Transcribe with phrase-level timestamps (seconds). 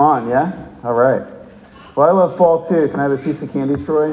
[0.00, 0.66] On, yeah?
[0.82, 1.22] All right.
[1.94, 2.88] Well, I love fall too.
[2.88, 4.12] Can I have a piece of candy, Troy?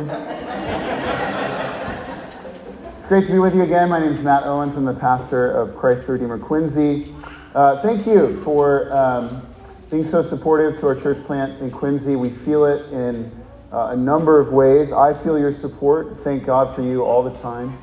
[2.97, 3.89] it's great to be with you again.
[3.89, 4.75] My name is Matt Owens.
[4.75, 7.15] I'm the pastor of Christ the Redeemer Quincy.
[7.55, 9.41] Uh, thank you for um,
[9.89, 12.15] being so supportive to our church plant in Quincy.
[12.15, 13.31] We feel it in
[13.71, 14.91] uh, a number of ways.
[14.91, 16.23] I feel your support.
[16.23, 17.75] Thank God for you all the time.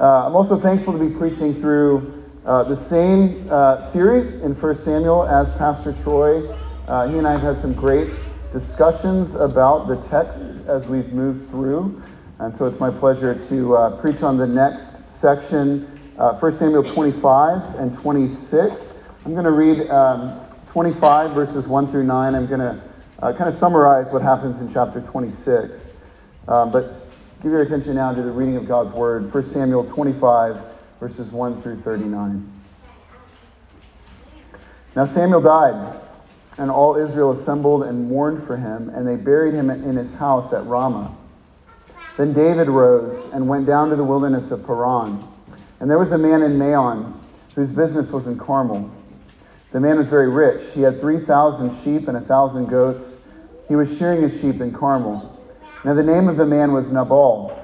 [0.00, 4.76] Uh, I'm also thankful to be preaching through uh, the same uh, series in 1
[4.76, 6.56] Samuel as Pastor Troy.
[6.92, 8.10] Uh, he and I have had some great
[8.52, 12.02] discussions about the texts as we've moved through.
[12.38, 15.86] And so it's my pleasure to uh, preach on the next section,
[16.16, 18.92] 1 Samuel 25 and 26.
[19.24, 20.38] I'm going to read um,
[20.72, 22.34] 25 verses 1 through 9.
[22.34, 22.82] I'm going to
[23.20, 25.92] uh, kind of summarize what happens in chapter 26.
[26.46, 26.92] Um, but
[27.42, 30.60] give your attention now to the reading of God's word, 1 Samuel 25,
[31.00, 32.52] verses 1 through 39.
[34.94, 36.01] Now Samuel died,
[36.58, 40.52] and all Israel assembled and mourned for him, and they buried him in his house
[40.52, 41.16] at Ramah.
[42.16, 45.24] Then David rose and went down to the wilderness of Paran.
[45.80, 47.18] And there was a man in Maon
[47.54, 48.90] whose business was in Carmel.
[49.72, 50.62] The man was very rich.
[50.74, 53.16] He had 3,000 sheep and a 1,000 goats.
[53.68, 55.38] He was shearing his sheep in Carmel.
[55.84, 57.58] Now the name of the man was Nabal,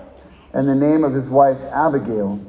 [0.54, 2.40] and the name of his wife Abigail.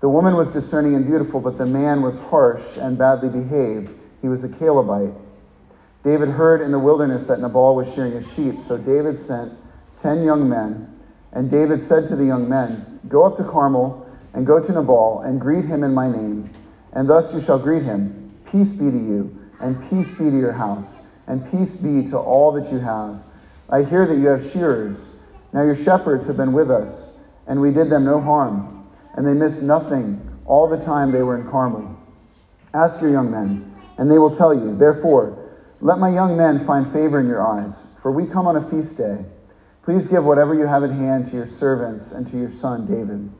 [0.00, 3.92] The woman was discerning and beautiful, but the man was harsh and badly behaved.
[4.22, 5.12] He was a Calebite.
[6.06, 9.52] David heard in the wilderness that Nabal was shearing his sheep, so David sent
[9.96, 11.00] ten young men.
[11.32, 15.22] And David said to the young men, Go up to Carmel and go to Nabal
[15.22, 16.48] and greet him in my name.
[16.92, 20.52] And thus you shall greet him Peace be to you, and peace be to your
[20.52, 23.20] house, and peace be to all that you have.
[23.68, 25.10] I hear that you have shearers.
[25.52, 27.16] Now your shepherds have been with us,
[27.48, 31.36] and we did them no harm, and they missed nothing all the time they were
[31.36, 31.98] in Carmel.
[32.74, 34.76] Ask your young men, and they will tell you.
[34.76, 35.42] Therefore,
[35.80, 38.96] let my young men find favor in your eyes, for we come on a feast
[38.96, 39.24] day.
[39.84, 43.30] Please give whatever you have at hand to your servants and to your son David.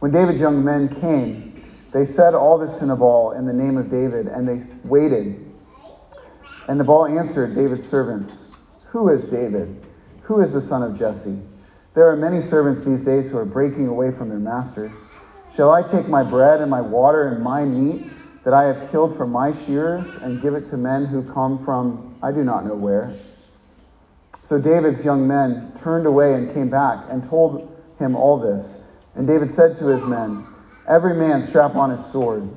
[0.00, 3.90] When David's young men came, they said all this to Nabal in the name of
[3.90, 5.52] David, and they waited.
[6.68, 8.48] And Nabal answered David's servants,
[8.90, 9.86] Who is David?
[10.22, 11.38] Who is the son of Jesse?
[11.94, 14.92] There are many servants these days who are breaking away from their masters.
[15.56, 18.02] Shall I take my bread and my water and my meat
[18.44, 22.16] that I have killed for my shearers and give it to men who come from
[22.22, 23.14] I do not know where?
[24.42, 28.82] So David's young men turned away and came back and told him all this.
[29.14, 30.44] And David said to his men,
[30.88, 32.48] Every man strap on his sword,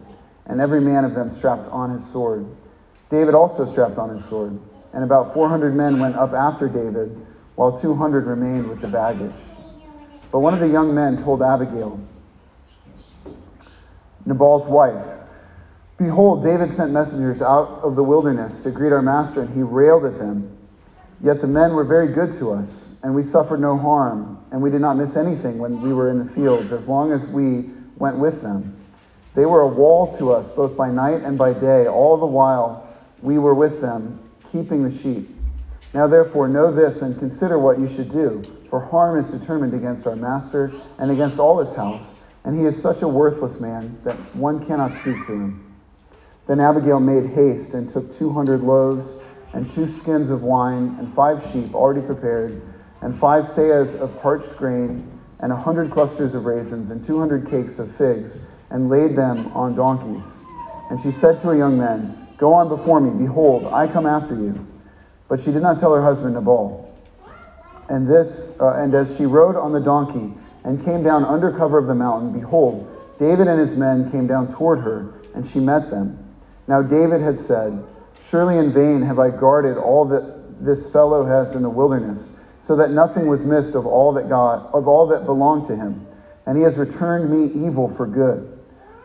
[0.48, 2.46] and every man of them strapped on his sword.
[3.10, 4.58] David also strapped on his sword,
[4.94, 9.36] and about 400 men went up after David, while 200 remained with the baggage.
[10.32, 12.00] But one of the young men told Abigail,
[14.26, 15.13] Nabal's wife,
[16.04, 20.04] Behold, David sent messengers out of the wilderness to greet our master, and he railed
[20.04, 20.58] at them.
[21.22, 24.70] Yet the men were very good to us, and we suffered no harm, and we
[24.70, 28.18] did not miss anything when we were in the fields, as long as we went
[28.18, 28.76] with them.
[29.34, 32.86] They were a wall to us both by night and by day, all the while
[33.22, 34.20] we were with them,
[34.52, 35.34] keeping the sheep.
[35.94, 40.06] Now therefore know this and consider what you should do, for harm is determined against
[40.06, 44.18] our master and against all his house, and he is such a worthless man that
[44.36, 45.73] one cannot speak to him.
[46.48, 49.18] Then Abigail made haste and took two hundred loaves
[49.54, 52.62] and two skins of wine and five sheep already prepared
[53.02, 57.50] and five seahs of parched grain and a hundred clusters of raisins, and two hundred
[57.50, 58.40] cakes of figs,
[58.70, 60.24] and laid them on donkeys.
[60.90, 64.36] And she said to her young men, Go on before me, behold, I come after
[64.36, 64.66] you.
[65.28, 66.98] But she did not tell her husband Nabal.
[67.90, 70.34] And this, uh, and as she rode on the donkey
[70.64, 72.90] and came down under cover of the mountain, behold,
[73.20, 76.23] David and his men came down toward her, and she met them.
[76.68, 77.86] Now David had said,
[78.20, 82.78] Surely in vain have I guarded all that this fellow has in the wilderness so
[82.78, 86.08] that nothing was missed of all that God of all that belonged to him.
[86.46, 88.50] And he has returned me evil for good.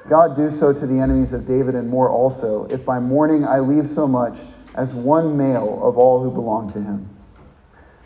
[0.09, 3.61] God do so to the enemies of David and more also, if by morning I
[3.61, 4.39] leave so much
[4.75, 7.09] as one male of all who belong to him.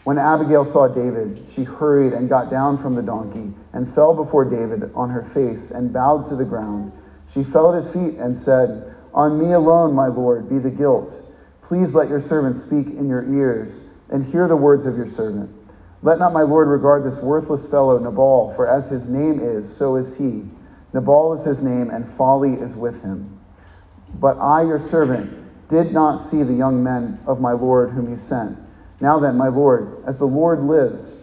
[0.05, 4.45] When Abigail saw David, she hurried and got down from the donkey and fell before
[4.45, 6.93] David on her face and bowed to the ground.
[7.29, 11.13] She fell at his feet and said, On me alone, my Lord, be the guilt.
[11.63, 15.51] Please let your servant speak in your ears and hear the words of your servant.
[16.03, 19.97] Let not my Lord regard this worthless fellow, Nabal, for as his name is, so
[19.97, 20.45] is he.
[20.93, 23.39] Nabal is his name, and folly is with him.
[24.15, 28.17] But I, your servant, did not see the young men of my Lord whom he
[28.17, 28.59] sent.
[29.01, 31.17] Now then, my Lord, as the Lord lives,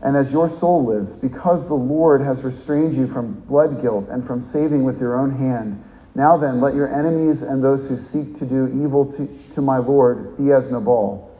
[0.00, 4.26] and as your soul lives, because the Lord has restrained you from blood guilt and
[4.26, 5.84] from saving with your own hand,
[6.14, 9.78] Now then, let your enemies and those who seek to do evil to, to my
[9.78, 11.30] Lord be as Nabal.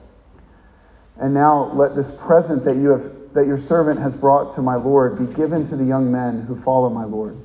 [1.17, 4.75] And now let this present that you have that your servant has brought to my
[4.75, 7.37] Lord be given to the young men who follow my Lord.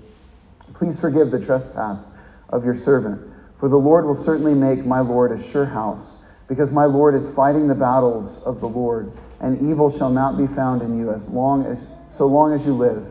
[0.74, 2.08] Please forgive the trespass
[2.50, 3.22] of your servant,
[3.60, 7.30] for the Lord will certainly make my Lord a sure house, because my Lord is
[7.30, 9.12] fighting the battles of the Lord,
[9.42, 11.80] and evil shall not be found in you as long as
[12.10, 13.06] so long as you live.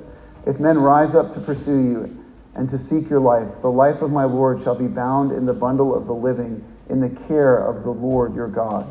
[0.46, 2.23] If men rise up to pursue you
[2.54, 5.52] and to seek your life, the life of my Lord shall be bound in the
[5.52, 8.86] bundle of the living in the care of the Lord your God.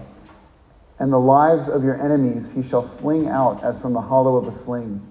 [1.00, 4.48] And the lives of your enemies he shall sling out as from the hollow of
[4.48, 5.02] a sling.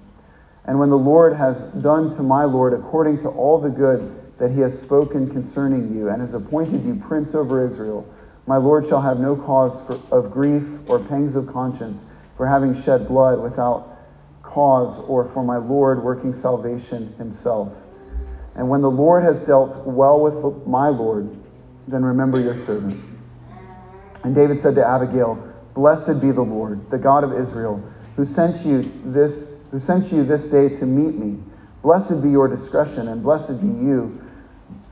[0.64, 4.50] And when the Lord has done to my Lord according to all the good that
[4.50, 8.06] he has spoken concerning you, and has appointed you prince over Israel,
[8.46, 12.05] my Lord shall have no cause for, of grief or pangs of conscience
[12.37, 13.88] for having shed blood without
[14.43, 17.72] cause, or for my Lord working salvation himself.
[18.54, 21.31] And when the Lord has dealt well with my Lord,
[21.88, 23.02] then remember your servant.
[24.25, 27.82] And David said to Abigail, Blessed be the Lord, the God of Israel,
[28.16, 31.43] who sent you this who sent you this day to meet me.
[31.82, 34.20] Blessed be your discretion, and blessed be you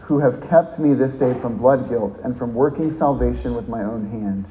[0.00, 3.84] who have kept me this day from blood guilt and from working salvation with my
[3.84, 4.46] own hand.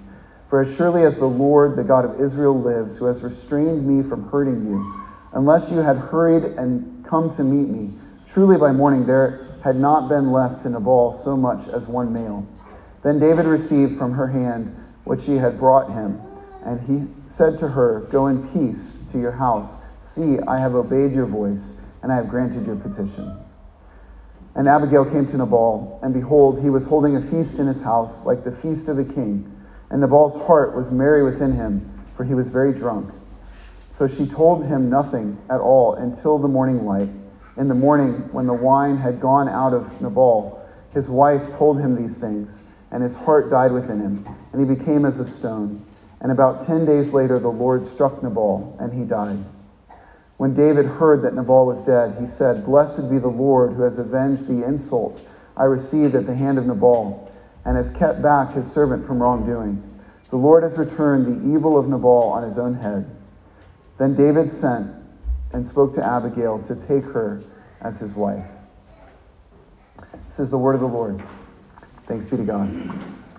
[0.49, 4.07] For as surely as the Lord, the God of Israel, lives, who has restrained me
[4.07, 4.95] from hurting you,
[5.33, 7.91] unless you had hurried and come to meet me,
[8.33, 12.45] truly by morning there had not been left to Nabal so much as one male.
[13.01, 16.21] Then David received from her hand what she had brought him,
[16.63, 19.75] and he said to her, Go in peace to your house.
[20.01, 23.35] See, I have obeyed your voice, and I have granted your petition.
[24.55, 28.25] And Abigail came to Nabal, and behold, he was holding a feast in his house,
[28.25, 29.55] like the feast of a king.
[29.89, 33.11] And Nabal's heart was merry within him, for he was very drunk.
[33.89, 37.09] So she told him nothing at all until the morning light.
[37.59, 41.93] In the morning, when the wine had gone out of Nabal, his wife told him
[41.93, 45.85] these things, and his heart died within him, and he became as a stone.
[46.21, 49.43] And about ten days later, the Lord struck Nabal, and he died.
[50.37, 53.97] When David heard that Nabal was dead, he said, Blessed be the Lord who has
[53.97, 55.21] avenged the insult
[55.57, 57.29] I received at the hand of Nabal
[57.65, 59.83] and has kept back his servant from wrongdoing.
[60.29, 63.05] The Lord has returned the evil of Nabal on his own head.
[63.97, 64.98] Then David sent
[65.51, 67.41] and spoke to Abigail to take her
[67.81, 68.45] as his wife.
[70.27, 71.21] This is the word of the Lord.
[72.07, 72.69] Thanks be to God.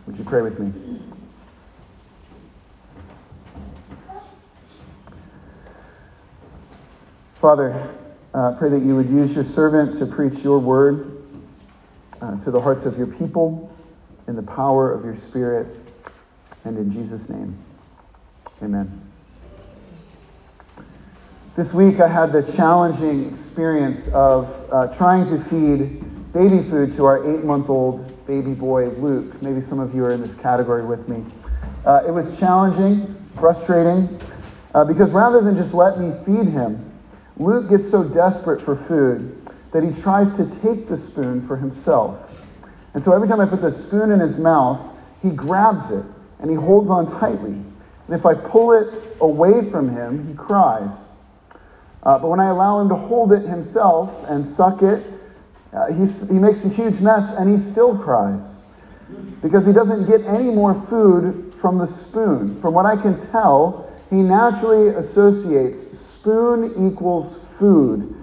[0.07, 0.73] Would you pray with me?
[7.41, 7.97] Father,
[8.35, 11.23] uh, pray that you would use your servant to preach your word
[12.21, 13.75] uh, to the hearts of your people
[14.29, 15.67] in the power of your Spirit,
[16.65, 17.57] and in Jesus' name.
[18.63, 19.10] Amen.
[21.57, 27.05] This week I had the challenging experience of uh, trying to feed baby food to
[27.07, 29.43] our eight month old baby boy, Luke.
[29.43, 31.25] Maybe some of you are in this category with me.
[31.85, 34.21] Uh, it was challenging, frustrating,
[34.75, 36.89] uh, because rather than just let me feed him,
[37.37, 39.37] Luke gets so desperate for food
[39.73, 42.17] that he tries to take the spoon for himself.
[42.95, 44.81] And so every time I put the spoon in his mouth,
[45.21, 46.05] he grabs it
[46.39, 47.51] and he holds on tightly.
[47.51, 50.93] And if I pull it away from him, he cries.
[52.03, 55.05] Uh, but when I allow him to hold it himself and suck it,
[55.73, 58.57] uh, he makes a huge mess and he still cries.
[59.43, 62.61] Because he doesn't get any more food from the spoon.
[62.61, 68.15] From what I can tell, he naturally associates spoon equals food.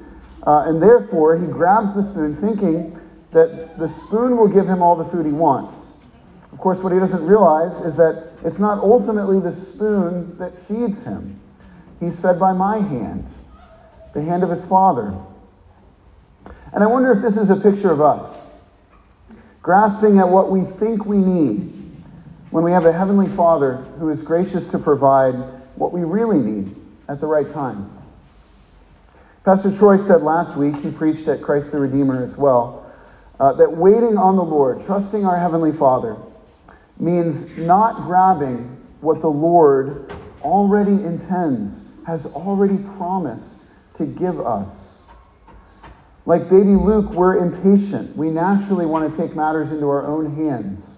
[0.43, 2.99] Uh, and therefore, he grabs the spoon thinking
[3.31, 5.73] that the spoon will give him all the food he wants.
[6.51, 11.03] Of course, what he doesn't realize is that it's not ultimately the spoon that feeds
[11.03, 11.39] him.
[11.99, 13.27] He's fed by my hand,
[14.17, 15.13] the hand of his father.
[16.73, 18.35] And I wonder if this is a picture of us,
[19.61, 21.71] grasping at what we think we need
[22.49, 25.35] when we have a heavenly father who is gracious to provide
[25.75, 26.75] what we really need
[27.07, 27.91] at the right time.
[29.45, 32.91] Pastor Troy said last week, he preached at Christ the Redeemer as well,
[33.39, 36.17] uh, that waiting on the Lord, trusting our Heavenly Father,
[36.97, 43.56] means not grabbing what the Lord already intends, has already promised
[43.97, 45.01] to give us.
[46.25, 48.15] Like baby Luke, we're impatient.
[48.15, 50.97] We naturally want to take matters into our own hands.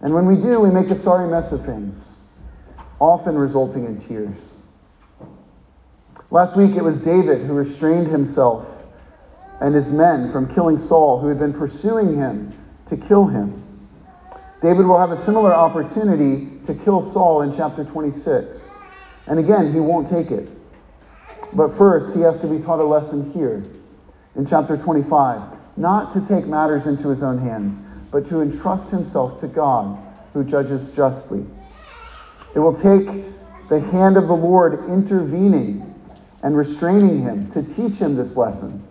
[0.00, 1.98] And when we do, we make a sorry mess of things,
[3.00, 4.38] often resulting in tears.
[6.30, 8.66] Last week it was David who restrained himself
[9.60, 12.52] and his men from killing Saul, who had been pursuing him
[12.88, 13.62] to kill him.
[14.60, 18.58] David will have a similar opportunity to kill Saul in chapter 26.
[19.26, 20.48] And again, he won't take it.
[21.52, 23.64] But first, he has to be taught a lesson here
[24.36, 25.42] in chapter 25.
[25.76, 27.74] not to take matters into his own hands,
[28.10, 29.98] but to entrust himself to God,
[30.32, 31.44] who judges justly.
[32.54, 33.24] It will take
[33.68, 35.94] the hand of the Lord intervening
[36.42, 38.86] and restraining him to teach him this lesson,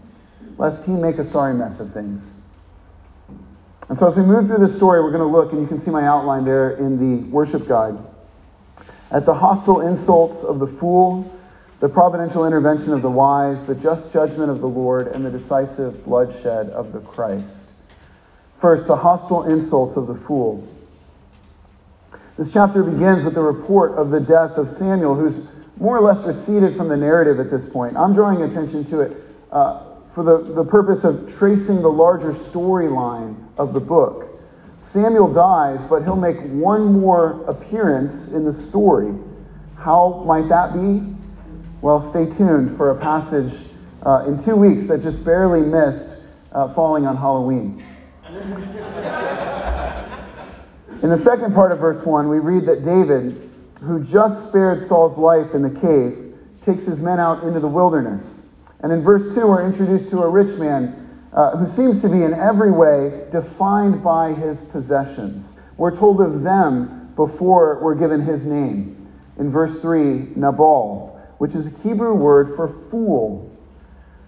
[0.57, 2.23] lest he make a sorry mess of things.
[3.89, 5.79] And so, as we move through this story, we're going to look, and you can
[5.79, 7.97] see my outline there in the worship guide,
[9.12, 11.29] at the hostile insults of the fool,
[11.84, 16.06] the providential intervention of the wise, the just judgment of the Lord, and the decisive
[16.06, 17.58] bloodshed of the Christ.
[18.62, 20.66] First, the hostile insults of the fool.
[22.38, 26.25] This chapter begins with the report of the death of Samuel, who's more or less
[26.25, 27.98] receded from the narrative at this point.
[27.98, 29.18] I'm drawing attention to it
[29.52, 29.84] uh,
[30.16, 34.30] for the, the purpose of tracing the larger storyline of the book.
[34.80, 39.13] Samuel dies, but he'll make one more appearance in the story.
[39.75, 41.12] How might that be?
[41.84, 43.54] Well, stay tuned for a passage
[44.06, 46.12] uh, in two weeks that just barely missed
[46.54, 47.84] uh, falling on Halloween.
[51.02, 55.18] In the second part of verse 1, we read that David, who just spared Saul's
[55.18, 58.46] life in the cave, takes his men out into the wilderness.
[58.80, 62.24] And in verse 2, we're introduced to a rich man uh, who seems to be
[62.24, 65.52] in every way defined by his possessions.
[65.75, 69.12] We're told of them before we're given his name.
[69.38, 71.12] In verse 3, Nabal,
[71.43, 73.53] which is a Hebrew word for fool.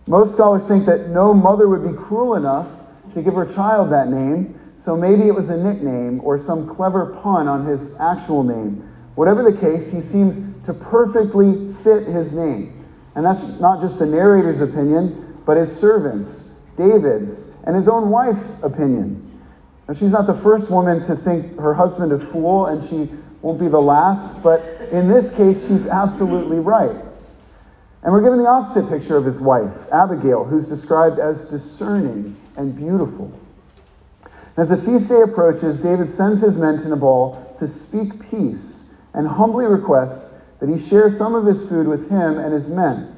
[0.06, 2.68] Most scholars think that no mother would be cruel enough
[3.14, 7.16] to give her child that name, so maybe it was a nickname or some clever
[7.24, 8.94] pun on his actual name.
[9.16, 12.86] Whatever the case, he seems to perfectly fit his name.
[13.16, 18.62] And that's not just the narrator's opinion, but his servants, David's, and his own wife's
[18.62, 19.40] opinion.
[19.88, 23.10] Now, she's not the first woman to think her husband a fool, and she
[23.42, 27.05] won't be the last, but in this case, she's absolutely right.
[28.06, 32.76] And we're given the opposite picture of his wife, Abigail, who's described as discerning and
[32.76, 33.32] beautiful.
[34.58, 38.84] As the feast day approaches, David sends his men to Nabal to speak peace
[39.16, 43.16] and humbly requests that he share some of his food with him and his men.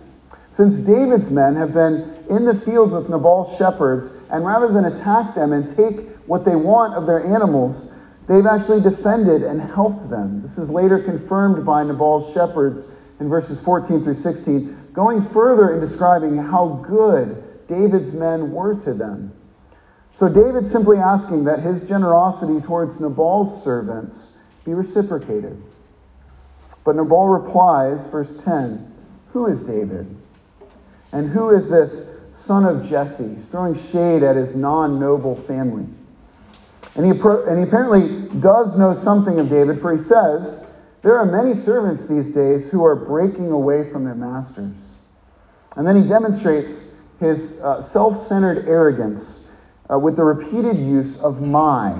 [0.51, 5.35] Since David's men have been in the fields with Nabal's shepherds, and rather than attack
[5.35, 7.91] them and take what they want of their animals,
[8.29, 10.41] they've actually defended and helped them.
[10.41, 12.85] This is later confirmed by Nabal's shepherds
[13.19, 18.95] in verses 14 through 16, going further in describing how good David's men were to
[18.95, 19.31] them.
[20.15, 25.61] So David's simply asking that his generosity towards Nabal's servants be reciprocated.
[26.83, 28.91] But Nabal replies, verse 10,
[29.33, 30.07] Who is David?
[31.11, 33.35] And who is this son of Jesse?
[33.35, 35.85] He's throwing shade at his non noble family.
[36.95, 40.65] And he, and he apparently does know something of David, for he says,
[41.03, 44.73] There are many servants these days who are breaking away from their masters.
[45.77, 49.47] And then he demonstrates his uh, self centered arrogance
[49.89, 51.95] uh, with the repeated use of my.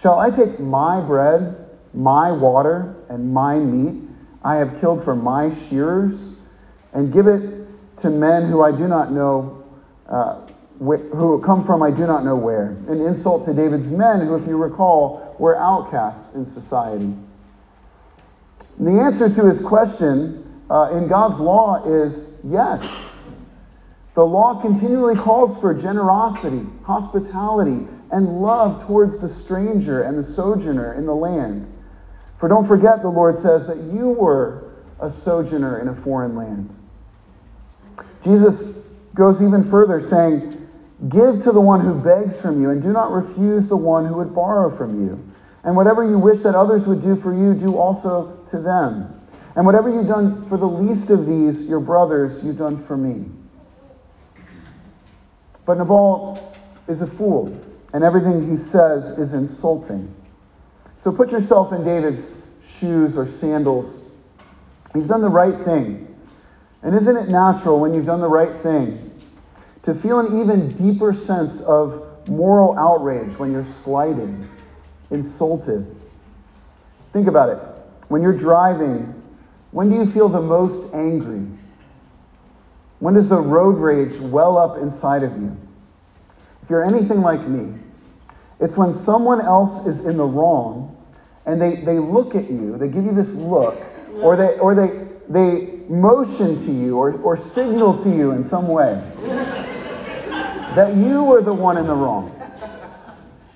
[0.00, 4.02] Shall I take my bread, my water, and my meat
[4.42, 6.34] I have killed for my shearers,
[6.94, 7.66] and give it
[7.98, 9.64] to men who I do not know,
[10.08, 10.46] uh,
[10.78, 12.68] wh- who come from I do not know where?
[12.88, 17.14] An insult to David's men, who, if you recall, were outcasts in society.
[18.78, 23.09] And the answer to his question uh, in God's law is yes.
[24.20, 30.92] The law continually calls for generosity, hospitality, and love towards the stranger and the sojourner
[30.92, 31.66] in the land.
[32.38, 36.68] For don't forget, the Lord says that you were a sojourner in a foreign land.
[38.22, 38.80] Jesus
[39.14, 40.68] goes even further, saying,
[41.08, 44.16] Give to the one who begs from you, and do not refuse the one who
[44.16, 45.32] would borrow from you.
[45.64, 49.18] And whatever you wish that others would do for you, do also to them.
[49.56, 53.24] And whatever you've done for the least of these, your brothers, you've done for me.
[55.66, 56.54] But Nabal
[56.88, 57.58] is a fool,
[57.92, 60.14] and everything he says is insulting.
[60.98, 62.42] So put yourself in David's
[62.78, 64.02] shoes or sandals.
[64.94, 66.06] He's done the right thing.
[66.82, 69.10] And isn't it natural when you've done the right thing
[69.82, 74.48] to feel an even deeper sense of moral outrage when you're slighted,
[75.10, 75.94] insulted?
[77.12, 77.58] Think about it.
[78.08, 79.14] When you're driving,
[79.72, 81.46] when do you feel the most angry?
[83.00, 85.56] When does the road rage well up inside of you?
[86.62, 87.78] If you're anything like me,
[88.60, 90.96] it's when someone else is in the wrong
[91.46, 93.80] and they, they look at you, they give you this look,
[94.22, 98.68] or they, or they, they motion to you or, or signal to you in some
[98.68, 99.02] way
[100.76, 102.36] that you were the one in the wrong.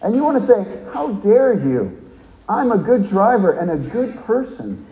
[0.00, 2.00] And you want to say, How dare you?
[2.48, 4.86] I'm a good driver and a good person.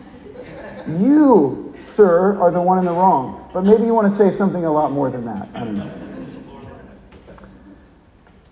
[0.87, 3.42] You, sir, are the one in the wrong.
[3.53, 5.47] But maybe you want to say something a lot more than that.
[5.53, 5.91] I don't know.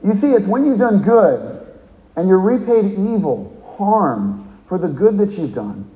[0.04, 1.68] You see, it's when you've done good
[2.16, 5.90] and you're repaid evil, harm, for the good that you've done,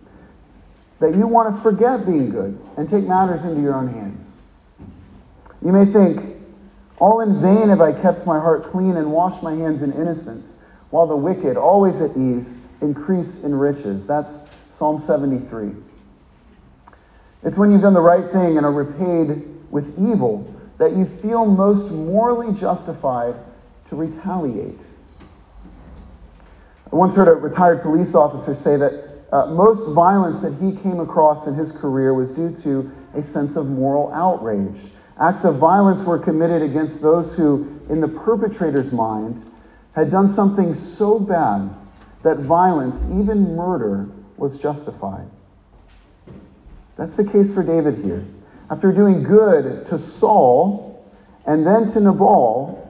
[0.99, 4.25] that you want to forget being good and take matters into your own hands.
[5.63, 6.35] You may think,
[6.97, 10.45] all in vain have I kept my heart clean and washed my hands in innocence,
[10.89, 14.05] while the wicked, always at ease, increase in riches.
[14.05, 14.31] That's
[14.77, 15.71] Psalm 73.
[17.43, 21.45] It's when you've done the right thing and are repaid with evil that you feel
[21.45, 23.35] most morally justified
[23.89, 24.79] to retaliate.
[26.91, 30.99] I once heard a retired police officer say that uh, most violence that he came
[30.99, 34.77] across in his career was due to a sense of moral outrage.
[35.19, 39.43] Acts of violence were committed against those who, in the perpetrator's mind,
[39.93, 41.69] had done something so bad
[42.23, 45.27] that violence, even murder, was justified.
[46.97, 48.25] That's the case for David here.
[48.69, 51.05] After doing good to Saul
[51.45, 52.81] and then to Nabal,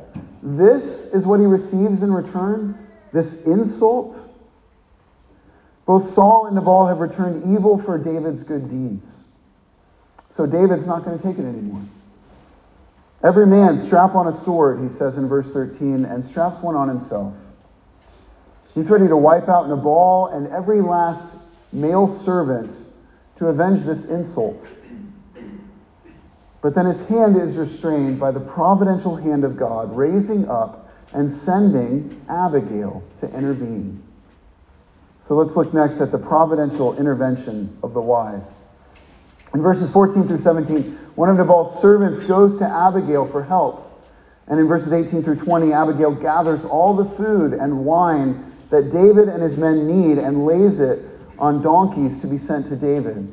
[0.42, 2.78] this is what he receives in return
[3.12, 4.18] this insult.
[5.86, 9.08] Both Saul and Nabal have returned evil for David's good deeds.
[10.32, 11.82] So David's not going to take it anymore.
[13.24, 16.90] Every man strap on a sword, he says in verse 13, and straps one on
[16.90, 17.34] himself.
[18.76, 21.38] He's ready to wipe out Nabal and every last
[21.72, 22.72] male servant
[23.38, 24.66] to avenge this insult.
[26.62, 31.30] But then his hand is restrained by the providential hand of God, raising up and
[31.30, 34.02] sending Abigail to intervene.
[35.20, 38.48] So let's look next at the providential intervention of the wise.
[39.54, 44.04] In verses 14 through 17, one of Nabal's servants goes to Abigail for help.
[44.48, 49.30] And in verses 18 through 20, Abigail gathers all the food and wine that David
[49.30, 51.05] and his men need and lays it
[51.40, 53.32] on donkeys to be sent to David.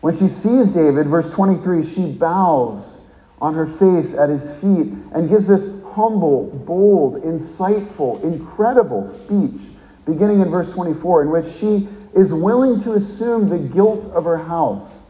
[0.00, 3.02] When she sees David, verse 23, she bows
[3.40, 9.60] on her face at his feet and gives this humble, bold, insightful, incredible speech,
[10.06, 14.38] beginning in verse 24, in which she is willing to assume the guilt of her
[14.38, 15.02] house,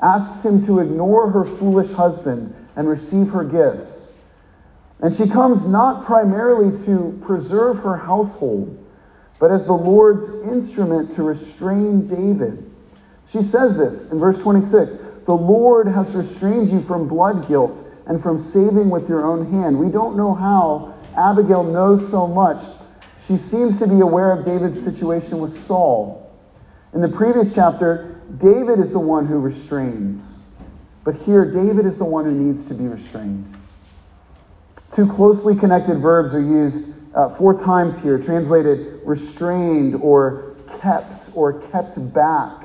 [0.00, 4.12] asks him to ignore her foolish husband and receive her gifts.
[5.00, 8.76] And she comes not primarily to preserve her household,
[9.40, 12.70] but as the Lord's instrument to restrain David.
[13.26, 18.22] She says this in verse 26 The Lord has restrained you from blood guilt and
[18.22, 19.78] from saving with your own hand.
[19.78, 22.62] We don't know how Abigail knows so much.
[23.26, 26.30] She seems to be aware of David's situation with Saul.
[26.92, 30.38] In the previous chapter, David is the one who restrains.
[31.02, 33.56] But here, David is the one who needs to be restrained.
[34.94, 41.60] Two closely connected verbs are used uh, four times here, translated restrained or kept or
[41.68, 42.64] kept back,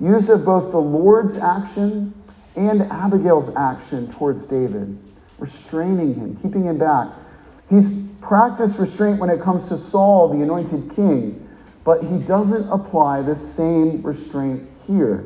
[0.00, 2.12] used of both the Lord's action
[2.56, 4.98] and Abigail's action towards David,
[5.38, 7.12] restraining him, keeping him back.
[7.68, 7.88] He's
[8.20, 11.48] practiced restraint when it comes to Saul, the anointed king,
[11.84, 15.24] but he doesn't apply the same restraint here.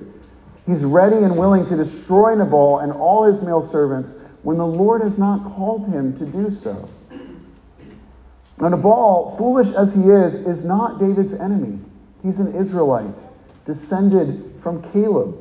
[0.66, 4.10] He's ready and willing to destroy Nabal and all his male servants
[4.42, 6.88] when the Lord has not called him to do so.
[8.60, 11.80] Now, Nabal, foolish as he is, is not David's enemy.
[12.22, 13.14] He's an Israelite,
[13.64, 15.34] descended from Caleb.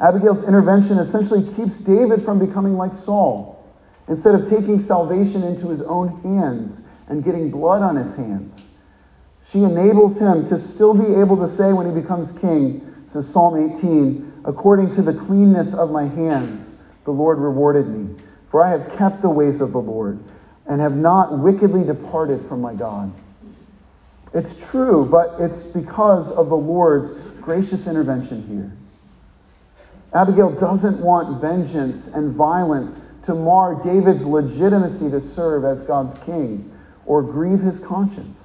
[0.00, 3.56] Abigail's intervention essentially keeps David from becoming like Saul.
[4.06, 8.68] Instead of taking salvation into his own hands and getting blood on his hands,
[9.44, 13.56] she enables him to still be able to say when he becomes king, says Psalm
[13.56, 18.14] 18, according to the cleanness of my hands, the Lord rewarded me.
[18.50, 20.20] For I have kept the ways of the Lord
[20.68, 23.12] and have not wickedly departed from my God.
[24.34, 28.72] It's true, but it's because of the Lord's gracious intervention here.
[30.12, 36.70] Abigail doesn't want vengeance and violence to mar David's legitimacy to serve as God's king
[37.06, 38.38] or grieve his conscience.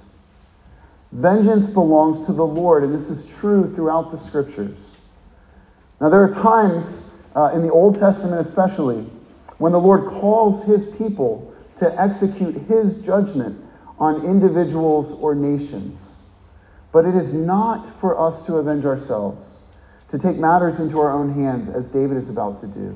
[1.12, 4.78] Vengeance belongs to the Lord, and this is true throughout the scriptures.
[6.02, 9.06] Now, there are times uh, in the Old Testament, especially,
[9.58, 13.64] when the Lord calls his people to execute his judgment
[14.00, 16.00] on individuals or nations.
[16.92, 19.54] But it is not for us to avenge ourselves
[20.14, 22.96] to take matters into our own hands, as David is about to do.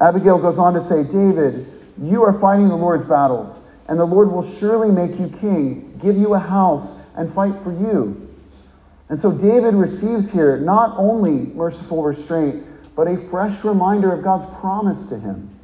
[0.00, 1.66] Abigail goes on to say, David,
[2.00, 6.16] you are fighting the Lord's battles, and the Lord will surely make you king, give
[6.16, 8.28] you a house, and fight for you.
[9.08, 14.48] And so David receives here not only merciful restraint, but a fresh reminder of God's
[14.60, 15.55] promise to him.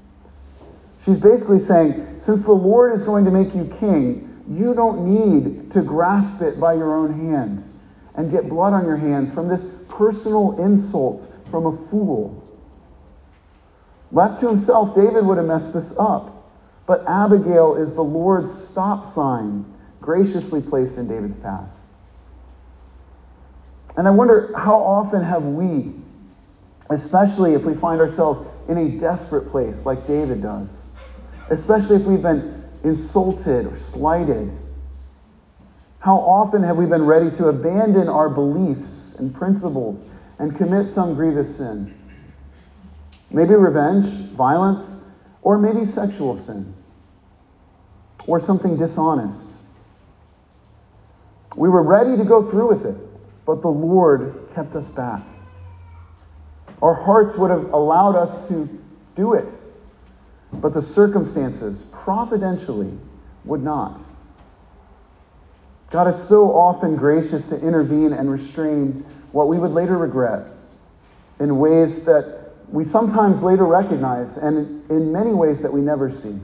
[1.04, 5.70] She's basically saying, since the Lord is going to make you king, you don't need
[5.72, 7.68] to grasp it by your own hand
[8.14, 12.38] and get blood on your hands from this personal insult from a fool.
[14.12, 16.42] Left to himself, David would have messed this up.
[16.86, 19.64] But Abigail is the Lord's stop sign
[20.00, 21.68] graciously placed in David's path.
[23.96, 25.92] And I wonder how often have we,
[26.90, 30.68] especially if we find ourselves in a desperate place like David does,
[31.50, 34.50] especially if we've been insulted or slighted,
[35.98, 40.04] how often have we been ready to abandon our beliefs and principles
[40.38, 41.94] and commit some grievous sin?
[43.30, 45.04] Maybe revenge, violence,
[45.42, 46.74] or maybe sexual sin,
[48.26, 49.44] or something dishonest.
[51.56, 52.96] We were ready to go through with it,
[53.46, 55.22] but the Lord kept us back.
[56.80, 58.68] Our hearts would have allowed us to
[59.14, 59.46] do it,
[60.52, 62.92] but the circumstances providentially
[63.44, 64.00] would not.
[65.90, 70.46] God is so often gracious to intervene and restrain what we would later regret
[71.38, 76.38] in ways that we sometimes later recognize, and in many ways that we never see.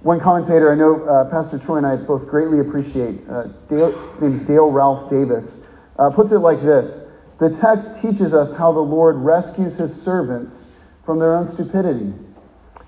[0.00, 4.20] One commentator I know uh, Pastor Troy and I both greatly appreciate, uh, Dale, his
[4.20, 5.64] name is Dale Ralph Davis,
[5.98, 7.06] uh, puts it like this
[7.38, 10.63] The text teaches us how the Lord rescues his servants
[11.04, 12.12] from their own stupidity,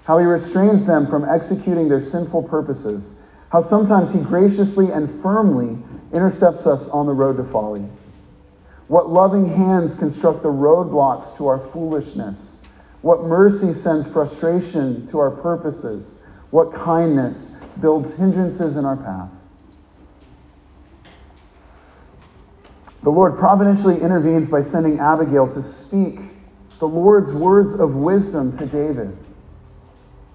[0.04, 3.14] how he restrains them from executing their sinful purposes,
[3.50, 5.78] how sometimes he graciously and firmly
[6.12, 7.84] intercepts us on the road to folly.
[8.88, 12.52] What loving hands construct the roadblocks to our foolishness.
[13.02, 16.08] What mercy sends frustration to our purposes.
[16.50, 19.30] What kindness builds hindrances in our path.
[23.02, 26.20] The Lord providentially intervenes by sending Abigail to speak
[26.78, 29.16] the Lord's words of wisdom to David.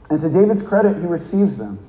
[0.10, 1.80] And to David's credit, he receives them.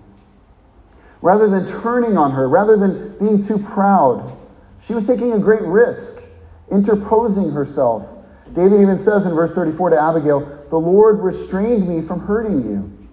[1.20, 4.36] Rather than turning on her, rather than being too proud,
[4.84, 6.22] she was taking a great risk
[6.70, 8.06] interposing herself.
[8.54, 13.08] David even says in verse 34 to Abigail, The Lord restrained me from hurting you.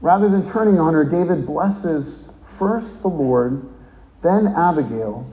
[0.00, 3.68] Rather than turning on her, David blesses first the Lord,
[4.22, 5.30] then Abigail,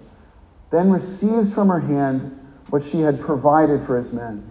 [0.71, 2.39] then receives from her hand
[2.75, 4.45] what she had provided for his men.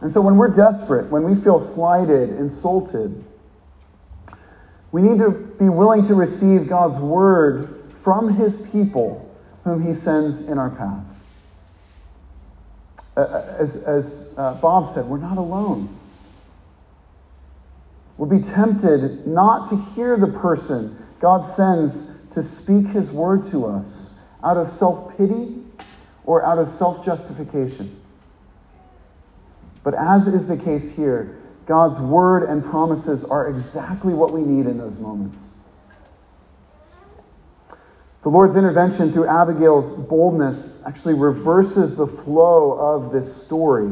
[0.00, 3.22] And so when we're desperate, when we feel slighted, insulted,
[4.92, 9.30] we need to be willing to receive God's word from his people
[9.62, 11.04] whom he sends in our path.
[13.14, 15.94] As, as uh, Bob said, we're not alone.
[18.16, 23.66] We'll be tempted not to hear the person God sends to speak his word to
[23.66, 25.65] us out of self pity
[26.26, 28.00] or out of self justification.
[29.82, 34.66] But as is the case here, God's word and promises are exactly what we need
[34.66, 35.38] in those moments.
[38.22, 43.88] The Lord's intervention through Abigail's boldness actually reverses the flow of this story.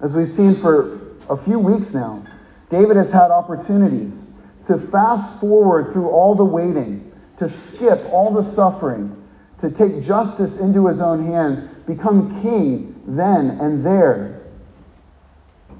[0.00, 2.24] As we've seen for a few weeks now,
[2.70, 4.30] David has had opportunities
[4.66, 9.19] to fast forward through all the waiting, to skip all the suffering,
[9.60, 14.42] to take justice into his own hands, become king then and there.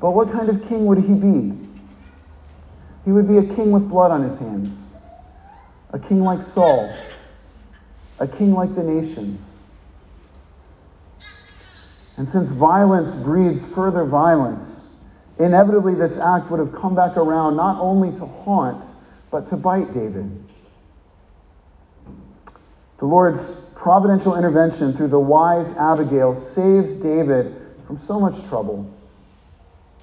[0.00, 1.56] But what kind of king would he be?
[3.04, 4.78] He would be a king with blood on his hands,
[5.90, 6.94] a king like Saul
[8.20, 9.40] a king like the nations.
[12.16, 14.90] And since violence breeds further violence,
[15.38, 18.84] inevitably this act would have come back around not only to haunt,
[19.30, 20.44] but to bite David.
[22.98, 28.86] The Lord's providential intervention through the wise Abigail saves David from so much trouble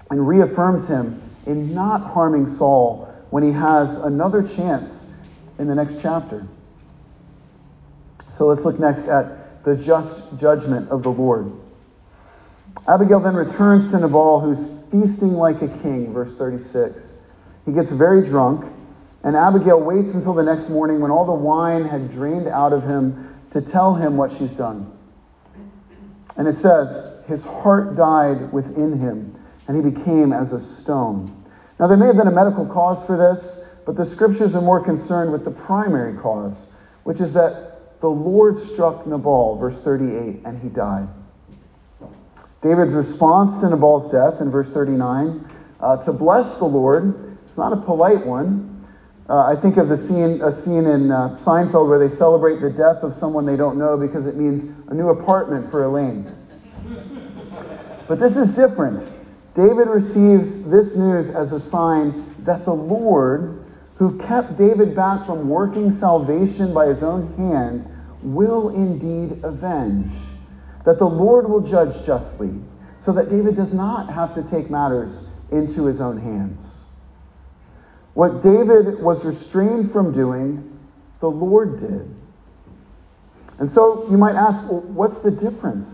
[0.10, 5.12] and reaffirms him in not harming Saul when he has another chance
[5.60, 6.48] in the next chapter.
[8.36, 11.52] So let's look next at the just judgment of the Lord.
[12.88, 17.10] Abigail then returns to Nabal, who's feasting like a king, verse 36.
[17.68, 18.66] He gets very drunk,
[19.24, 22.84] and Abigail waits until the next morning when all the wine had drained out of
[22.84, 24.92] him to tell him what she's done.
[26.36, 29.36] And it says, His heart died within him,
[29.68, 31.34] and he became as a stone.
[31.80, 34.84] Now, there may have been a medical cause for this, but the scriptures are more
[34.84, 36.56] concerned with the primary cause,
[37.04, 41.08] which is that the Lord struck Nabal, verse 38, and he died.
[42.62, 45.48] David's response to Nabal's death in verse 39
[45.80, 48.77] uh, to bless the Lord, it's not a polite one.
[49.30, 52.70] Uh, I think of the scene, a scene in uh, Seinfeld where they celebrate the
[52.70, 56.34] death of someone they don't know because it means a new apartment for Elaine.
[58.08, 59.08] But this is different.
[59.54, 63.66] David receives this news as a sign that the Lord
[63.98, 67.90] who kept David back from working salvation by his own hand,
[68.22, 70.12] will indeed avenge.
[70.86, 72.54] That the Lord will judge justly,
[73.00, 76.62] so that David does not have to take matters into his own hands.
[78.18, 80.80] What David was restrained from doing,
[81.20, 82.16] the Lord did.
[83.60, 85.86] And so you might ask, well, what's the difference?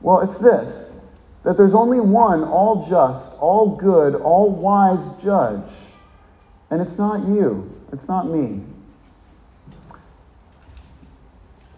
[0.00, 0.90] Well, it's this
[1.44, 5.70] that there's only one all just, all good, all wise judge.
[6.68, 8.64] And it's not you, it's not me.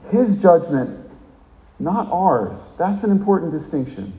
[0.08, 1.10] His judgment,
[1.78, 2.58] not ours.
[2.78, 4.18] That's an important distinction.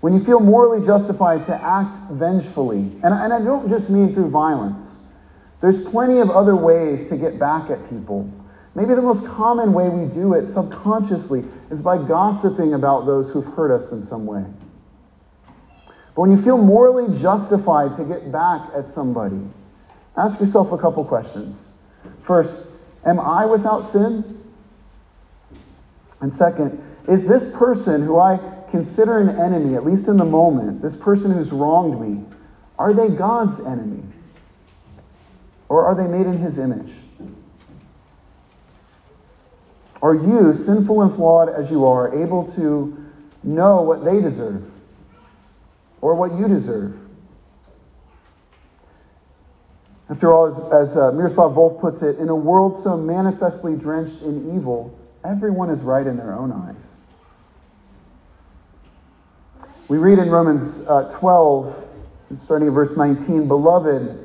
[0.00, 4.30] When you feel morally justified to act vengefully, and, and I don't just mean through
[4.30, 4.96] violence,
[5.60, 8.30] there's plenty of other ways to get back at people.
[8.74, 13.44] Maybe the most common way we do it subconsciously is by gossiping about those who've
[13.44, 14.44] hurt us in some way.
[16.14, 19.40] But when you feel morally justified to get back at somebody,
[20.16, 21.58] ask yourself a couple questions.
[22.22, 22.68] First,
[23.04, 24.40] am I without sin?
[26.20, 28.38] And second, is this person who I
[28.70, 32.24] consider an enemy, at least in the moment, this person who's wronged me,
[32.78, 34.02] are they God's enemy?
[35.68, 36.92] Or are they made in his image?
[40.02, 42.96] Are you, sinful and flawed as you are, able to
[43.42, 44.64] know what they deserve
[46.00, 46.96] or what you deserve?
[50.08, 54.22] After all, as, as uh, Miroslav Volf puts it, in a world so manifestly drenched
[54.22, 56.89] in evil, everyone is right in their own eyes.
[59.90, 61.88] We read in Romans uh, 12,
[62.44, 64.24] starting at verse 19, Beloved,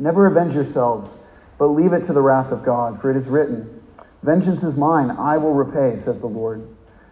[0.00, 1.08] never avenge yourselves,
[1.58, 3.84] but leave it to the wrath of God, for it is written,
[4.24, 6.66] Vengeance is mine, I will repay, says the Lord.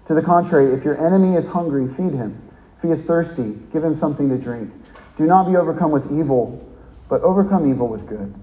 [0.06, 2.36] To the contrary, if your enemy is hungry, feed him.
[2.78, 4.72] If he is thirsty, give him something to drink.
[5.16, 6.68] Do not be overcome with evil,
[7.08, 8.34] but overcome evil with good.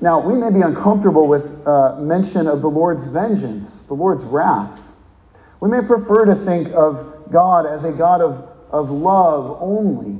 [0.00, 4.80] Now, we may be uncomfortable with uh, mention of the Lord's vengeance, the Lord's wrath.
[5.60, 10.18] We may prefer to think of God as a God of, of love only.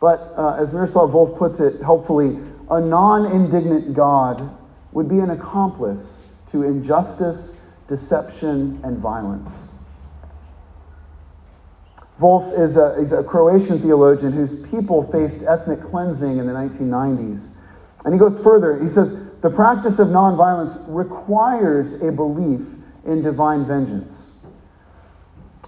[0.00, 2.38] But uh, as Miroslav Volf puts it helpfully,
[2.70, 4.56] a non indignant God
[4.92, 9.48] would be an accomplice to injustice, deception, and violence.
[12.20, 17.48] Volf is a, is a Croatian theologian whose people faced ethnic cleansing in the 1990s.
[18.04, 18.80] And he goes further.
[18.82, 22.60] He says, the practice of nonviolence requires a belief
[23.06, 24.27] in divine vengeance.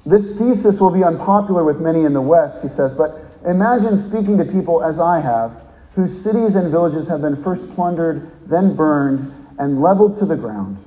[0.07, 4.39] This thesis will be unpopular with many in the West, he says, but imagine speaking
[4.39, 5.53] to people as I have
[5.95, 10.83] whose cities and villages have been first plundered, then burned, and leveled to the ground,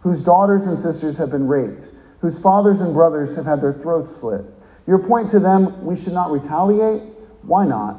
[0.00, 1.84] whose daughters and sisters have been raped,
[2.20, 4.44] whose fathers and brothers have had their throats slit.
[4.86, 7.02] Your point to them, we should not retaliate?
[7.42, 7.98] Why not?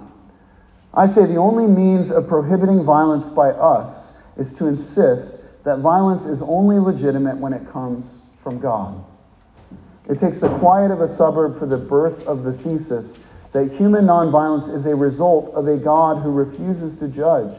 [0.93, 6.25] I say the only means of prohibiting violence by us is to insist that violence
[6.25, 8.07] is only legitimate when it comes
[8.41, 9.03] from God.
[10.07, 13.17] It takes the quiet of a suburb for the birth of the thesis
[13.53, 17.57] that human nonviolence is a result of a God who refuses to judge.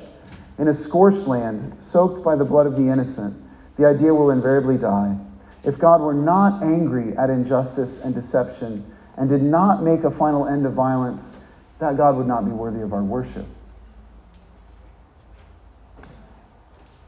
[0.58, 3.34] In a scorched land, soaked by the blood of the innocent,
[3.76, 5.16] the idea will invariably die.
[5.64, 8.84] If God were not angry at injustice and deception
[9.16, 11.34] and did not make a final end of violence,
[11.78, 13.46] that God would not be worthy of our worship.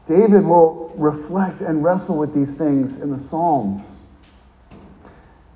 [0.07, 3.85] David will reflect and wrestle with these things in the Psalms.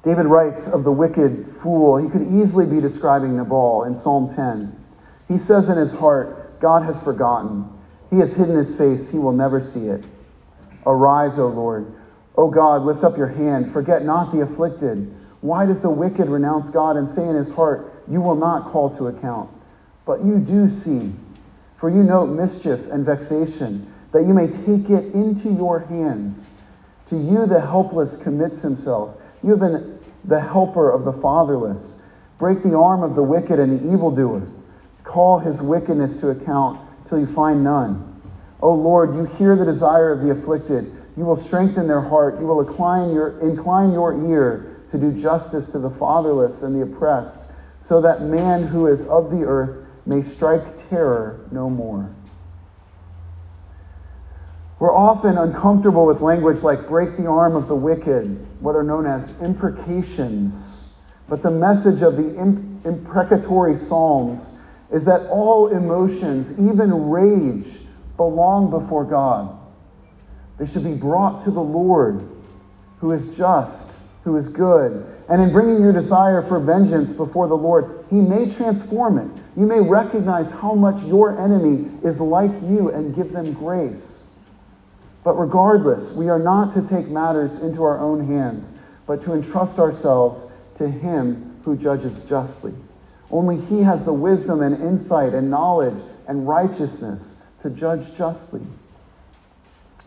[0.04, 1.98] David writes of the wicked fool.
[1.98, 4.76] He could easily be describing Nabal in Psalm 10.
[5.30, 7.70] He says in his heart, God has forgotten.
[8.10, 9.10] He has hidden his face.
[9.10, 10.04] He will never see it.
[10.86, 11.94] Arise, O Lord.
[12.36, 13.72] O God, lift up your hand.
[13.72, 15.16] Forget not the afflicted.
[15.42, 18.90] Why does the wicked renounce God and say in his heart, You will not call
[18.98, 19.50] to account?
[20.06, 21.14] But you do see,
[21.78, 26.50] for you note mischief and vexation, that you may take it into your hands.
[27.08, 29.16] To you the helpless commits himself.
[29.44, 29.93] You have been
[30.26, 32.00] the helper of the fatherless.
[32.38, 34.48] Break the arm of the wicked and the evildoer.
[35.04, 38.22] Call his wickedness to account till you find none.
[38.62, 40.96] O Lord, you hear the desire of the afflicted.
[41.18, 42.40] You will strengthen their heart.
[42.40, 46.82] You will incline your, incline your ear to do justice to the fatherless and the
[46.82, 47.40] oppressed,
[47.82, 52.10] so that man who is of the earth may strike terror no more.
[54.84, 59.06] We're often uncomfortable with language like break the arm of the wicked, what are known
[59.06, 60.90] as imprecations.
[61.30, 62.38] But the message of the
[62.84, 64.46] imprecatory Psalms
[64.92, 67.66] is that all emotions, even rage,
[68.18, 69.58] belong before God.
[70.60, 72.30] They should be brought to the Lord,
[73.00, 73.90] who is just,
[74.26, 75.06] who is good.
[75.30, 79.32] And in bringing your desire for vengeance before the Lord, He may transform it.
[79.56, 84.13] You may recognize how much your enemy is like you and give them grace.
[85.24, 88.70] But regardless, we are not to take matters into our own hands,
[89.06, 92.74] but to entrust ourselves to Him who judges justly.
[93.32, 98.62] Only He has the wisdom and insight and knowledge and righteousness to judge justly.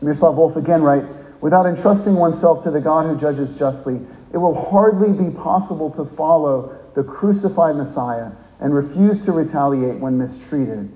[0.02, 4.00] Miroslav Volf again writes Without entrusting oneself to the God who judges justly,
[4.32, 10.18] it will hardly be possible to follow the crucified Messiah and refuse to retaliate when
[10.18, 10.90] mistreated.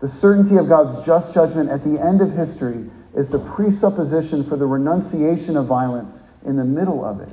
[0.00, 4.56] The certainty of God's just judgment at the end of history is the presupposition for
[4.56, 7.28] the renunciation of violence in the middle of it.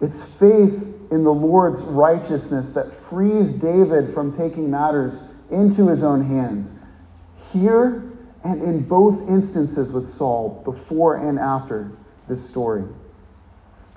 [0.00, 0.72] It's faith
[1.10, 5.14] in the Lord's righteousness that frees David from taking matters
[5.50, 6.70] into his own hands.
[7.52, 8.02] Here
[8.44, 11.90] and in both instances with Saul, before and after
[12.28, 12.84] this story.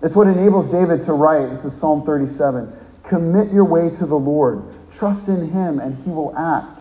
[0.02, 1.50] It's what enables David to write.
[1.50, 2.72] This is Psalm 37.
[3.04, 4.63] Commit your way to the Lord.
[4.92, 6.77] Trust in him, and he will act.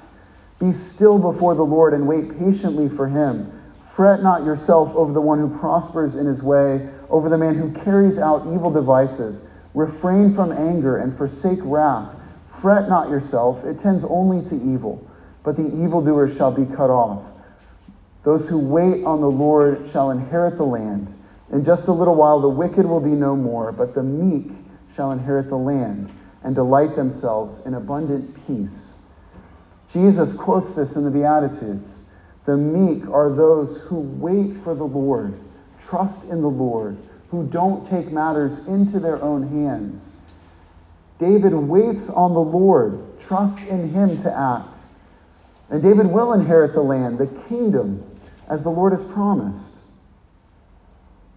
[0.59, 3.53] Be still before the Lord and wait patiently for him.
[3.95, 7.73] Fret not yourself over the one who prospers in his way, over the man who
[7.73, 9.41] carries out evil devices.
[9.75, 12.15] Refrain from anger and forsake wrath.
[12.61, 15.07] Fret not yourself, it tends only to evil,
[15.43, 17.23] but the evildoer shall be cut off.
[18.23, 21.13] Those who wait on the Lord shall inherit the land.
[21.53, 24.51] In just a little while, the wicked will be no more, but the meek
[24.95, 26.11] shall inherit the land
[26.43, 28.96] and delight themselves in abundant peace.
[29.97, 31.89] Jesus quotes this in the Beatitudes.
[32.45, 35.41] The meek are those who wait for the Lord,
[35.89, 36.99] trust in the Lord,
[37.31, 40.03] who don't take matters into their own hands.
[41.19, 44.77] David waits on the Lord, trusts in him to act.
[45.71, 48.05] And David will inherit the land, the kingdom,
[48.51, 49.77] as the Lord has promised.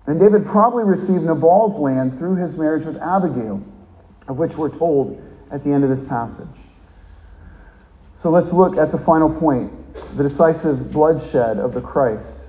[0.06, 3.64] And David probably received Nabal's land through his marriage with Abigail,
[4.28, 5.18] of which we're told
[5.50, 6.50] at the end of this passage.
[8.22, 9.72] So let's look at the final point
[10.18, 12.42] the decisive bloodshed of the Christ.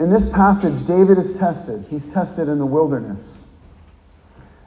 [0.00, 1.84] In this passage, David is tested.
[1.90, 3.36] He's tested in the wilderness.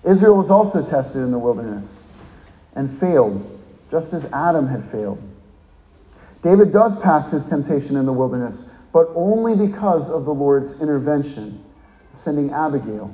[0.03, 1.87] Israel was also tested in the wilderness
[2.75, 5.21] and failed, just as Adam had failed.
[6.43, 11.63] David does pass his temptation in the wilderness, but only because of the Lord's intervention,
[12.17, 13.13] sending Abigail.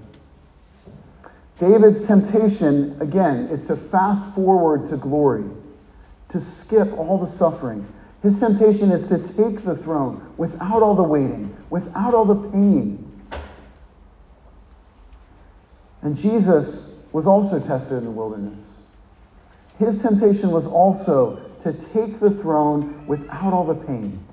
[1.59, 5.43] David's temptation, again, is to fast forward to glory,
[6.29, 7.87] to skip all the suffering.
[8.23, 13.03] His temptation is to take the throne without all the waiting, without all the pain.
[16.01, 18.63] And Jesus was also tested in the wilderness.
[19.79, 24.23] His temptation was also to take the throne without all the pain.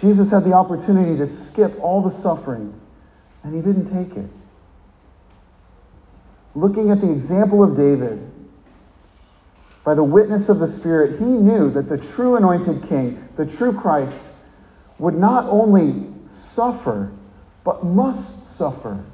[0.00, 2.78] Jesus had the opportunity to skip all the suffering,
[3.42, 4.30] and he didn't take it.
[6.54, 8.30] Looking at the example of David,
[9.84, 13.72] by the witness of the Spirit, he knew that the true anointed king, the true
[13.78, 14.18] Christ,
[14.98, 17.12] would not only suffer,
[17.64, 19.04] but must suffer.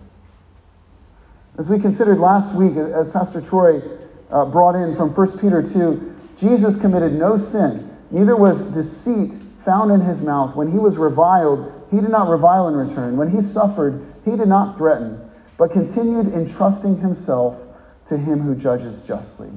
[1.58, 3.82] As we considered last week, as Pastor Troy
[4.30, 9.90] uh, brought in from 1 Peter 2, Jesus committed no sin, neither was deceit found
[9.90, 10.54] in his mouth.
[10.54, 13.16] When he was reviled, he did not revile in return.
[13.16, 15.20] When he suffered, he did not threaten,
[15.58, 17.58] but continued entrusting himself
[18.06, 19.50] to him who judges justly.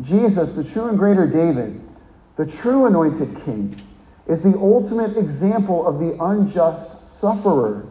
[0.00, 1.80] Jesus, the true and greater David,
[2.36, 3.80] the true anointed king,
[4.26, 7.86] is the ultimate example of the unjust sufferer.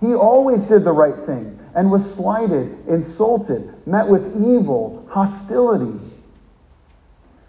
[0.00, 5.98] He always did the right thing and was slighted, insulted, met with evil, hostility.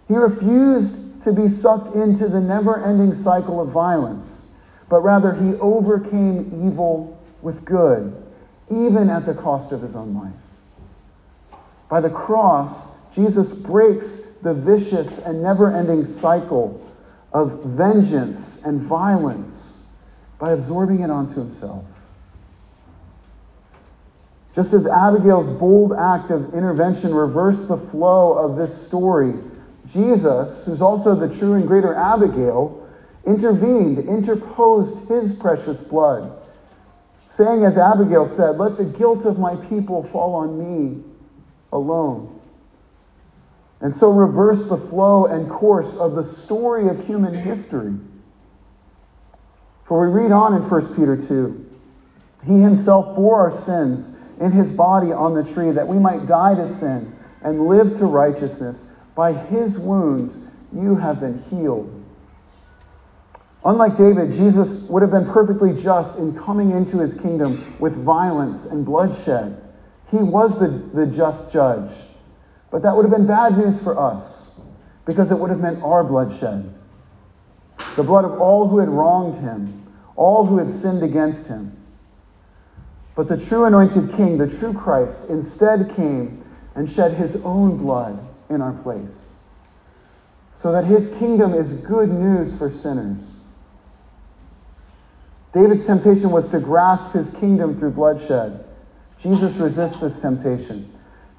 [0.08, 4.46] He refused to be sucked into the never ending cycle of violence,
[4.88, 8.14] but rather he overcame evil with good,
[8.70, 11.58] even at the cost of his own life.
[11.88, 16.80] By the cross, Jesus breaks the vicious and never ending cycle
[17.32, 19.80] of vengeance and violence
[20.38, 21.84] by absorbing it onto himself.
[24.54, 29.34] Just as Abigail's bold act of intervention reversed the flow of this story,
[29.86, 32.86] Jesus, who's also the true and greater Abigail,
[33.26, 36.38] intervened, interposed his precious blood,
[37.30, 41.02] saying, as Abigail said, Let the guilt of my people fall on me
[41.72, 42.40] alone.
[43.82, 47.92] And so reverse the flow and course of the story of human history.
[49.84, 51.66] For we read on in 1 Peter 2
[52.46, 56.54] He himself bore our sins in his body on the tree that we might die
[56.54, 57.12] to sin
[57.42, 58.84] and live to righteousness.
[59.16, 60.32] By his wounds
[60.72, 61.98] you have been healed.
[63.64, 68.64] Unlike David, Jesus would have been perfectly just in coming into his kingdom with violence
[68.66, 69.60] and bloodshed.
[70.10, 71.90] He was the, the just judge.
[72.72, 74.58] But that would have been bad news for us
[75.04, 76.74] because it would have meant our bloodshed.
[77.96, 81.76] The blood of all who had wronged him, all who had sinned against him.
[83.14, 86.42] But the true anointed king, the true Christ, instead came
[86.74, 88.18] and shed his own blood
[88.48, 89.28] in our place.
[90.56, 93.18] So that his kingdom is good news for sinners.
[95.52, 98.64] David's temptation was to grasp his kingdom through bloodshed.
[99.18, 100.91] Jesus resists this temptation.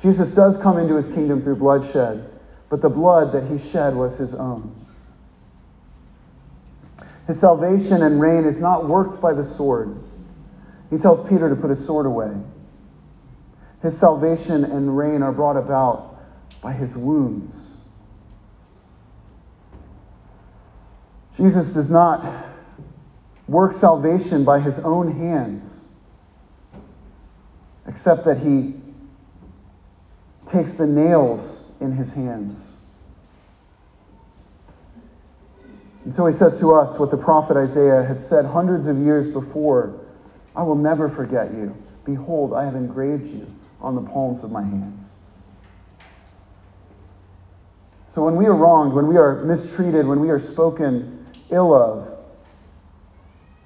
[0.03, 2.29] Jesus does come into his kingdom through bloodshed,
[2.69, 4.75] but the blood that he shed was his own.
[7.25, 9.97] His salvation and reign is not worked by the sword.
[10.89, 12.35] He tells Peter to put his sword away.
[13.81, 16.17] His salvation and reign are brought about
[16.61, 17.55] by his wounds.
[21.37, 22.45] Jesus does not
[23.47, 25.65] work salvation by his own hands,
[27.87, 28.82] except that he
[30.53, 32.63] takes the nails in his hands.
[36.05, 39.33] And so he says to us what the prophet Isaiah had said hundreds of years
[39.33, 39.99] before
[40.55, 41.75] I will never forget you.
[42.05, 43.47] Behold, I have engraved you
[43.81, 45.03] on the palms of my hands.
[48.13, 52.07] So when we are wronged, when we are mistreated, when we are spoken ill of,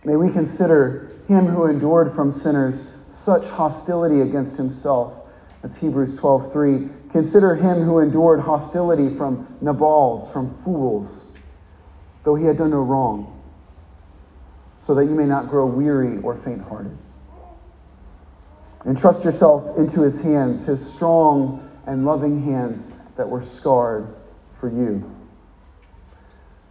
[0.06, 2.80] may we consider him who endured from sinners
[3.12, 5.17] such hostility against himself.
[5.68, 7.12] That's Hebrews 12:3.
[7.12, 11.26] Consider him who endured hostility from Nabals, from fools,
[12.24, 13.38] though he had done no wrong,
[14.84, 16.98] so that you may not grow weary or faint-hearted.
[18.86, 22.88] Entrust yourself into his hands, his strong and loving hands
[23.18, 24.08] that were scarred
[24.62, 25.04] for you.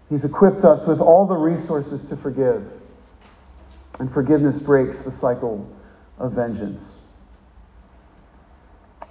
[0.08, 2.72] He's equipped us with all the resources to forgive.
[3.98, 5.66] And forgiveness breaks the cycle
[6.18, 6.95] of vengeance.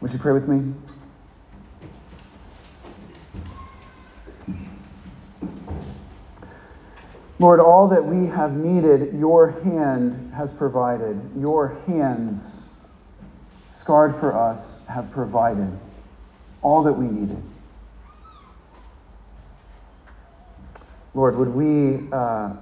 [0.01, 0.73] Would you pray with me?
[7.37, 11.19] Lord, all that we have needed, your hand has provided.
[11.37, 12.69] Your hands,
[13.69, 15.77] scarred for us, have provided
[16.61, 17.41] all that we needed.
[21.13, 22.53] Lord, would we, uh,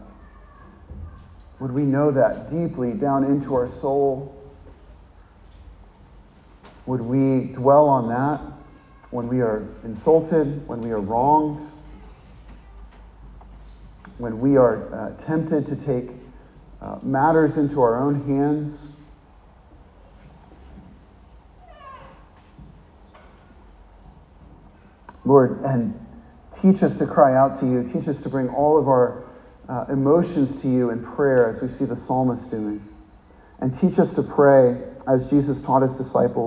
[1.59, 4.42] would we know that deeply down into our soul?
[6.85, 8.41] Would we dwell on that
[9.11, 11.69] when we are insulted, when we are wronged,
[14.17, 16.09] when we are uh, tempted to take
[16.81, 18.97] uh, matters into our own hands?
[25.25, 25.97] Lord, and
[26.61, 27.83] teach us to cry out to you.
[27.93, 29.23] Teach us to bring all of our
[29.69, 32.85] uh, emotions to you in prayer as we see the psalmist doing.
[33.59, 36.41] And teach us to pray as Jesus taught his disciples.